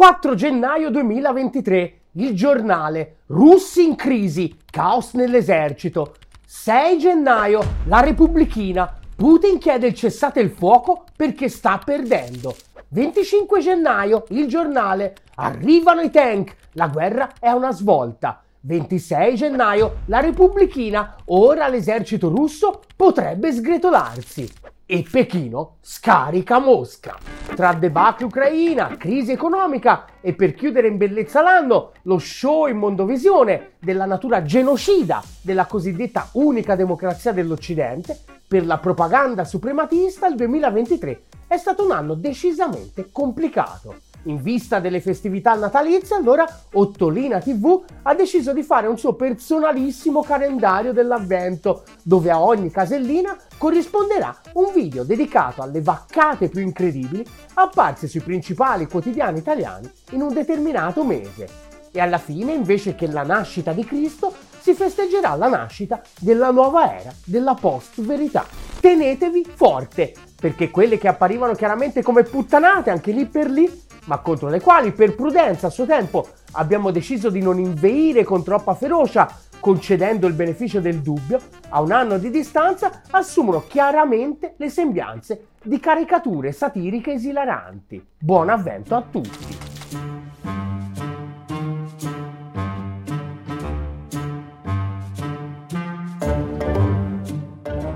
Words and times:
4 0.00 0.34
gennaio 0.34 0.88
2023, 0.88 2.00
il 2.12 2.34
giornale, 2.34 3.16
russi 3.26 3.84
in 3.84 3.96
crisi, 3.96 4.56
caos 4.70 5.12
nell'esercito. 5.12 6.14
6 6.46 6.98
gennaio, 6.98 7.60
la 7.84 8.00
Repubblichina, 8.00 8.98
Putin 9.14 9.58
chiede 9.58 9.88
il 9.88 9.94
cessate 9.94 10.40
il 10.40 10.48
fuoco 10.48 11.04
perché 11.14 11.50
sta 11.50 11.78
perdendo. 11.84 12.56
25 12.88 13.60
gennaio, 13.60 14.24
il 14.30 14.48
giornale, 14.48 15.16
arrivano 15.34 16.00
i 16.00 16.10
tank, 16.10 16.56
la 16.72 16.88
guerra 16.88 17.32
è 17.38 17.50
una 17.50 17.70
svolta. 17.70 18.42
26 18.60 19.36
gennaio, 19.36 19.96
la 20.06 20.20
Repubblichina, 20.20 21.16
ora 21.26 21.68
l'esercito 21.68 22.30
russo 22.30 22.80
potrebbe 22.96 23.52
sgretolarsi. 23.52 24.50
E 24.92 25.06
Pechino 25.08 25.76
scarica 25.82 26.58
Mosca. 26.58 27.16
Tra 27.54 27.74
debacle 27.74 28.26
ucraina, 28.26 28.96
crisi 28.96 29.30
economica 29.30 30.06
e 30.20 30.32
per 30.34 30.52
chiudere 30.52 30.88
in 30.88 30.96
bellezza 30.96 31.42
l'anno, 31.42 31.92
lo 32.02 32.18
show 32.18 32.66
in 32.66 32.76
mondovisione 32.76 33.74
della 33.78 34.04
natura 34.04 34.42
genocida 34.42 35.22
della 35.42 35.66
cosiddetta 35.66 36.30
unica 36.32 36.74
democrazia 36.74 37.30
dell'Occidente, 37.30 38.18
per 38.48 38.66
la 38.66 38.78
propaganda 38.78 39.44
suprematista 39.44 40.26
il 40.26 40.34
2023 40.34 41.22
è 41.46 41.56
stato 41.56 41.84
un 41.84 41.92
anno 41.92 42.14
decisamente 42.14 43.10
complicato. 43.12 44.09
In 44.24 44.42
vista 44.42 44.80
delle 44.80 45.00
festività 45.00 45.54
natalizie, 45.54 46.14
allora 46.14 46.44
Ottolina 46.74 47.38
TV 47.38 47.82
ha 48.02 48.14
deciso 48.14 48.52
di 48.52 48.62
fare 48.62 48.86
un 48.86 48.98
suo 48.98 49.14
personalissimo 49.14 50.22
calendario 50.22 50.92
dell'avvento, 50.92 51.84
dove 52.02 52.30
a 52.30 52.42
ogni 52.42 52.70
casellina 52.70 53.34
corrisponderà 53.56 54.38
un 54.54 54.72
video 54.74 55.04
dedicato 55.04 55.62
alle 55.62 55.80
vaccate 55.80 56.50
più 56.50 56.60
incredibili 56.60 57.24
apparse 57.54 58.08
sui 58.08 58.20
principali 58.20 58.86
quotidiani 58.86 59.38
italiani 59.38 59.90
in 60.10 60.20
un 60.20 60.34
determinato 60.34 61.02
mese. 61.02 61.68
E 61.90 61.98
alla 61.98 62.18
fine, 62.18 62.52
invece 62.52 62.94
che 62.94 63.06
la 63.06 63.22
nascita 63.22 63.72
di 63.72 63.84
Cristo, 63.84 64.32
si 64.60 64.74
festeggerà 64.74 65.34
la 65.34 65.48
nascita 65.48 66.02
della 66.18 66.50
nuova 66.50 66.94
era 66.94 67.10
della 67.24 67.54
post-verità. 67.54 68.44
Tenetevi 68.78 69.46
forte, 69.54 70.12
perché 70.38 70.70
quelle 70.70 70.98
che 70.98 71.08
apparivano 71.08 71.54
chiaramente 71.54 72.02
come 72.02 72.22
puttanate 72.22 72.90
anche 72.90 73.12
lì 73.12 73.26
per 73.26 73.50
lì 73.50 73.88
ma 74.10 74.18
contro 74.18 74.48
le 74.48 74.60
quali 74.60 74.90
per 74.90 75.14
prudenza 75.14 75.68
a 75.68 75.70
suo 75.70 75.86
tempo 75.86 76.26
abbiamo 76.54 76.90
deciso 76.90 77.30
di 77.30 77.40
non 77.40 77.60
inveire 77.60 78.24
con 78.24 78.42
troppa 78.42 78.74
ferocia, 78.74 79.30
concedendo 79.60 80.26
il 80.26 80.34
beneficio 80.34 80.80
del 80.80 81.00
dubbio, 81.00 81.38
a 81.68 81.80
un 81.80 81.92
anno 81.92 82.18
di 82.18 82.28
distanza 82.28 83.02
assumono 83.10 83.62
chiaramente 83.68 84.54
le 84.56 84.68
sembianze 84.68 85.46
di 85.62 85.78
caricature 85.78 86.50
satiriche 86.50 87.12
esilaranti. 87.12 88.04
Buon 88.18 88.48
avvento 88.48 88.96
a 88.96 89.04
tutti! 89.08 90.19